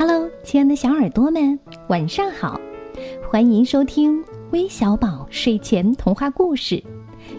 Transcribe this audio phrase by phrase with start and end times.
[0.00, 2.58] Hello，亲爱的小耳朵们，晚上好！
[3.30, 6.82] 欢迎收听微小宝睡前童话故事，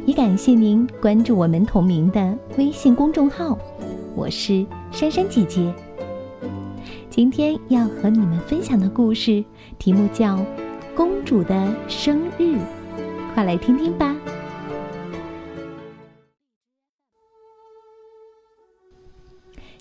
[0.05, 3.58] 也感谢您关注我们同名的微信公众号。
[4.15, 5.74] 我是珊珊姐姐。
[7.10, 9.43] 今天要和你们分享的故事
[9.79, 10.37] 题目叫
[10.96, 12.43] 《公主的生日》，
[13.33, 14.15] 快来听听吧。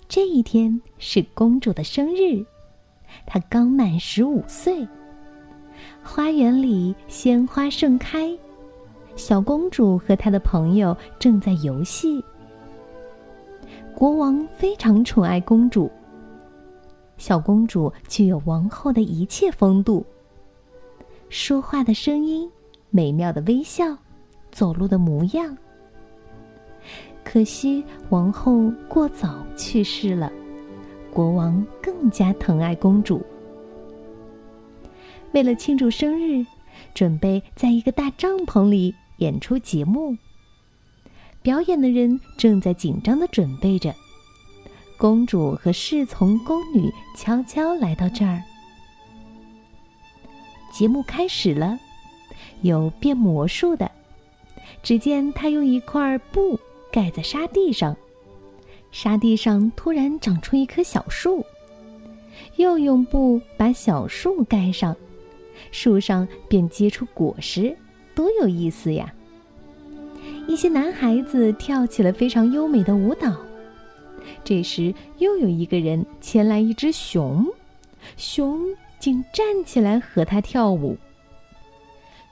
[0.09, 2.43] 这一天是公主的生日，
[3.25, 4.87] 她刚满十五岁。
[6.03, 8.37] 花园里鲜花盛开，
[9.15, 12.23] 小公主和她的朋友正在游戏。
[13.95, 15.91] 国王非常宠爱公主，
[17.17, 20.05] 小公主具有王后的一切风度：
[21.29, 22.49] 说话的声音、
[22.89, 23.95] 美妙的微笑、
[24.51, 25.55] 走路的模样。
[27.23, 30.31] 可惜王后过早去世了，
[31.13, 33.21] 国王更加疼爱公主。
[35.33, 36.45] 为了庆祝生日，
[36.93, 40.17] 准备在一个大帐篷里演出节目。
[41.41, 43.93] 表演的人正在紧张的准备着。
[44.97, 48.41] 公主和侍从宫女悄悄来到这儿。
[50.71, 51.79] 节目开始了，
[52.61, 53.89] 有变魔术的。
[54.83, 56.59] 只见他用一块布。
[56.91, 57.95] 盖在沙地上，
[58.91, 61.45] 沙地上突然长出一棵小树，
[62.57, 64.95] 又用布把小树盖上，
[65.71, 67.75] 树上便结出果实，
[68.13, 69.13] 多有意思呀！
[70.47, 73.35] 一些男孩子跳起了非常优美的舞蹈。
[74.43, 77.47] 这时，又有一个人牵来一只熊，
[78.17, 78.59] 熊
[78.99, 80.97] 竟站起来和他跳舞。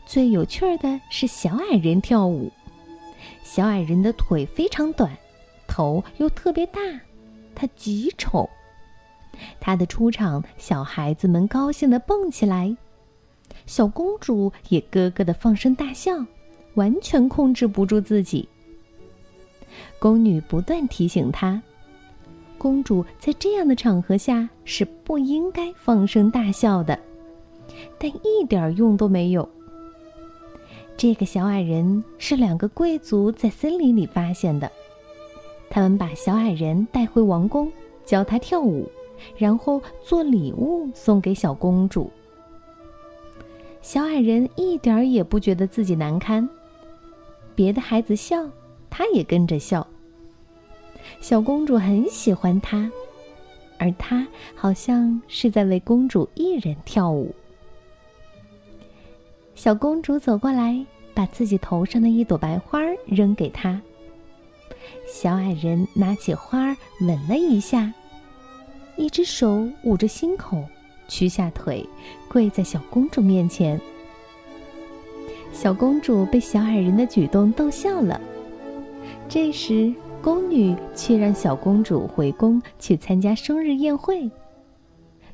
[0.06, 2.52] 最有趣儿的是小矮人跳舞。
[3.44, 5.18] 小矮人的腿非常短，
[5.70, 6.82] 头又特别大，
[7.56, 8.50] 他极丑。
[9.62, 12.76] 他的出场，小孩子们高兴的蹦起来，
[13.66, 16.12] 小公主也咯咯的放声大笑，
[16.74, 18.50] 完全控制不住自己。
[19.98, 21.62] 宫女不断提醒她，
[22.58, 27.00] 公主在这样的场合下是不应该放声大笑的，
[27.98, 29.48] 但一点用都没有。
[30.98, 34.70] 这个小矮人是两个贵族在森林里发现的，
[35.70, 37.72] 他们把小矮人带回王宫，
[38.04, 38.90] 教他跳舞，
[39.38, 42.12] 然后做礼物送给小公主。
[43.82, 46.48] 小矮人一点儿也不觉得自己难堪，
[47.56, 48.46] 别的孩子笑，
[48.90, 49.86] 他也跟着笑。
[51.22, 52.92] 小公主很喜欢他，
[53.78, 57.34] 而他好像是在为公主一人跳舞。
[59.56, 63.82] 小公主走过来，把自己头上的一朵白花扔给他。
[65.08, 67.94] 小矮人拿起花儿吻了一下，
[68.96, 70.64] 一只手捂着心口，
[71.08, 71.86] 屈下腿，
[72.28, 73.80] 跪在小公主面前。
[75.52, 78.22] 小公主被小矮人的举动逗笑了。
[79.28, 84.30] 这时，宫女却让小公主回宫去参加生日宴会。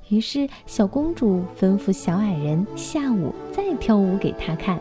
[0.10, 4.80] 于是，小公主吩咐小矮人下午再跳舞给她看。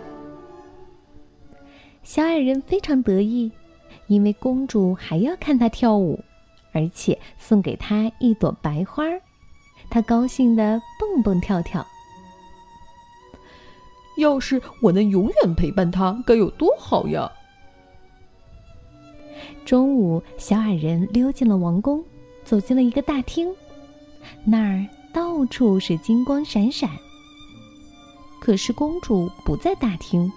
[2.03, 3.51] 小矮人非常得意，
[4.07, 6.23] 因为公主还要看她跳舞，
[6.73, 9.05] 而且送给她一朵白花
[9.91, 11.87] 她高兴的蹦蹦跳跳。
[14.17, 17.31] 要是我能永远陪伴她，该有多好呀！
[19.65, 22.05] 中午，小矮人溜进了王宫，
[22.45, 23.55] 走进了一个大厅，
[24.45, 24.87] 那儿。
[25.15, 26.91] 到处是金光闪闪。
[28.41, 30.29] 可是公主不在大厅。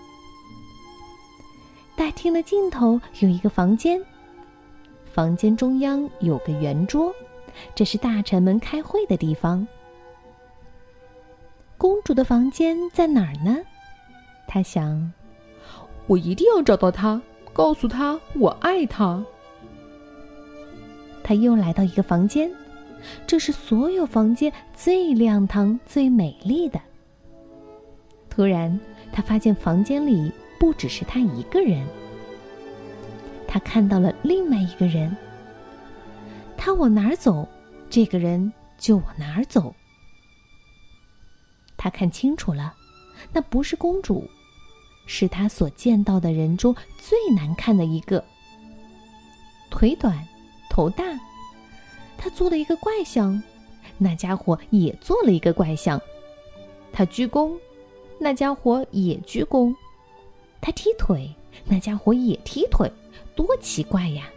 [1.97, 3.99] 大厅的尽头有一个房间，
[5.11, 7.11] 房间中央有个圆桌，
[7.73, 9.67] 这是大臣们开会的地方。
[11.75, 13.57] 公主的房间在哪儿呢？
[14.47, 15.11] 她想，
[16.05, 17.19] 我一定要找到她，
[17.51, 19.25] 告诉她我爱她。
[21.23, 22.49] 她又来到一个房间。
[23.25, 26.79] 这是所有房间最亮堂、最美丽的。
[28.29, 28.79] 突然，
[29.11, 31.87] 他发现房间里不只是他一个人，
[33.47, 35.15] 他看到了另外一个人。
[36.57, 37.47] 他往哪儿走，
[37.89, 39.73] 这个人就往哪儿走。
[41.77, 42.73] 他看清楚了，
[43.31, 44.27] 那不是公主，
[45.05, 48.23] 是他所见到的人中最难看的一个。
[49.69, 50.17] 腿短，
[50.69, 51.03] 头大。
[52.17, 53.41] 他做了一个怪相，
[53.97, 56.01] 那家伙也做了一个怪相。
[56.91, 57.55] 他鞠躬，
[58.19, 59.73] 那家伙也鞠躬。
[60.61, 61.33] 他踢腿，
[61.65, 62.91] 那家伙也踢腿，
[63.35, 64.29] 多奇怪呀！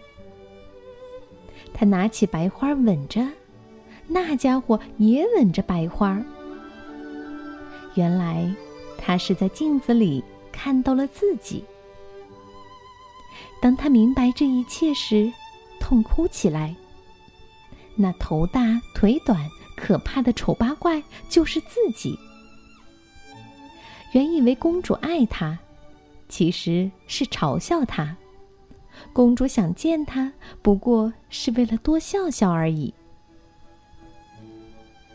[1.72, 3.26] 他拿起白花吻着，
[4.06, 6.22] 那家伙也吻着白花。
[7.94, 8.52] 原来，
[8.98, 10.22] 他是在镜子里
[10.52, 11.64] 看到了自己。
[13.60, 15.32] 当他明白这一切时，
[15.80, 16.74] 痛哭起来。
[17.96, 22.18] 那头大腿短、可怕的丑八怪就是自己。
[24.12, 25.58] 原以为公主爱他，
[26.30, 28.16] 其实是嘲笑他。
[29.12, 30.32] 公主想见他，
[30.62, 32.94] 不过是为了多笑笑而已。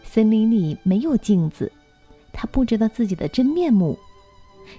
[0.03, 1.71] 森林里没有镜子，
[2.31, 3.97] 他不知道自己的真面目，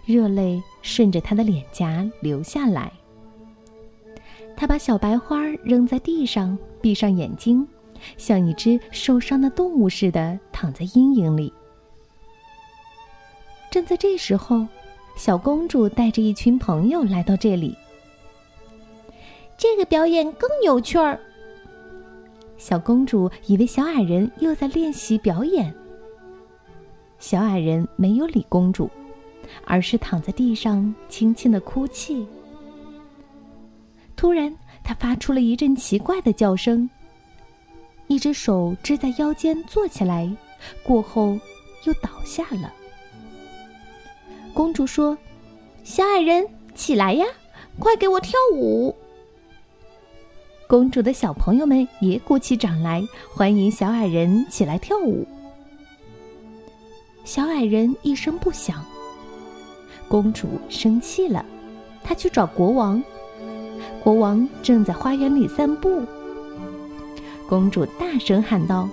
[0.04, 2.92] 热泪顺着他的脸颊流下来。
[4.56, 7.66] 他把小白花扔在地上，闭上眼睛，
[8.16, 11.52] 像一只受伤的动物似的躺在阴影里。
[13.70, 14.66] 正在这时候，
[15.16, 17.76] 小公主带着一群朋友来到这里。
[19.56, 21.18] 这个表演更有趣儿。
[22.58, 25.74] 小公主以为小矮人又在练习表演。
[27.18, 28.90] 小矮人没有理公主，
[29.64, 32.26] 而是躺在地上轻轻的哭泣。
[34.14, 34.54] 突然，
[34.84, 36.88] 他发出了一阵奇怪的叫声。
[38.06, 40.30] 一只手支在腰间坐起来，
[40.84, 41.38] 过后
[41.84, 42.72] 又倒下了。
[44.56, 45.14] 公主说
[45.84, 47.26] ：“小矮人，起来呀，
[47.78, 48.96] 快给我跳舞！”
[50.66, 55.28] 公主的小朋友们也鼓起掌来，欢迎小矮人起来跳舞。
[57.22, 58.82] 小矮人一声不响。
[60.08, 61.44] 公主生气了，
[62.02, 63.04] 她去找国王。
[64.02, 66.02] 国王正在花园里散步。
[67.46, 68.88] 公主大声喊道：“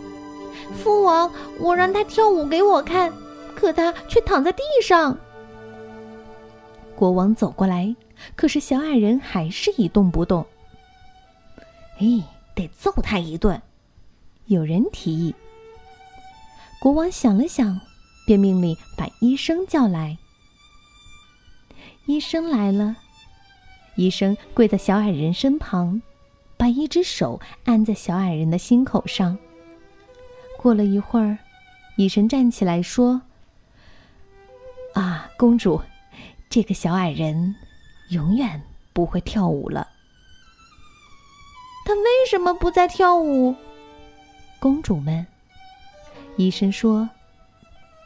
[0.75, 3.13] 父王，我让他跳舞给我看，
[3.55, 5.17] 可他却躺在地上。”
[7.03, 7.93] 国王走过来，
[8.33, 10.47] 可是小矮人还是一动不动。
[11.99, 12.23] 哎，
[12.55, 13.61] 得揍他一顿！
[14.45, 15.35] 有人提议。
[16.79, 17.77] 国王想了想，
[18.25, 20.17] 便命令把医生叫来。
[22.05, 22.95] 医生来了。
[23.97, 26.01] 医生跪在小矮人身旁，
[26.55, 29.37] 把一只手按在小矮人的心口上。
[30.57, 31.37] 过了一会儿，
[31.97, 33.23] 医生站起来说
[34.95, 35.81] ：“啊，公主，
[36.53, 37.55] 这个小矮人
[38.09, 38.61] 永远
[38.93, 39.87] 不会跳舞了。
[41.83, 43.55] 他为什么不再跳舞？”
[44.61, 45.25] 公主们。
[46.37, 47.09] 医生说：“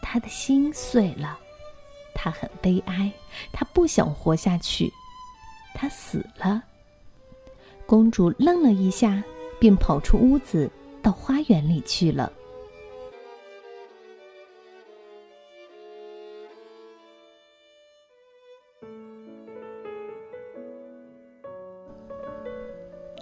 [0.01, 1.37] 他的心碎了，
[2.15, 3.11] 他很悲哀，
[3.51, 4.89] 他不想活下去。”
[5.75, 6.63] 他死了。
[7.85, 9.21] 公主愣了一下，
[9.59, 10.71] 便跑出屋子，
[11.03, 12.31] 到花园里去了。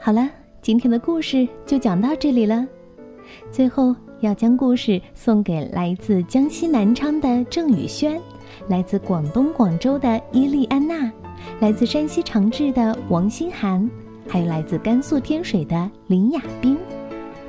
[0.06, 0.30] 好了，
[0.62, 2.64] 今天的故事就讲到这里了。
[3.52, 8.22] 最后要将故事送给来自江西南昌的郑宇轩，
[8.68, 11.12] 来自广东广州的伊利安娜。
[11.60, 13.90] 来自山西长治的王新涵，
[14.28, 16.78] 还有来自甘肃天水的林雅冰，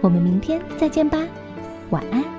[0.01, 1.23] 我们明天再见吧，
[1.91, 2.36] 晚安。